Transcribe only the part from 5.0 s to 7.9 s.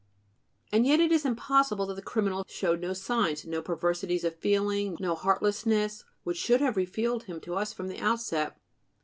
heartlessness which should have revealed him to us from